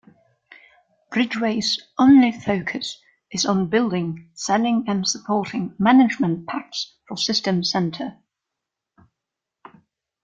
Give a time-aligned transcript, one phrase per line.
[1.11, 2.99] BridgeWays' only focus
[3.31, 8.17] is on building, selling and supporting Management Packs for System Center.